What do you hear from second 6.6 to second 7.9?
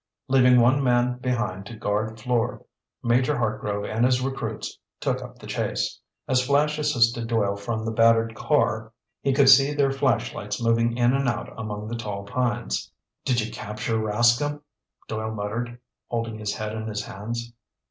assisted Doyle from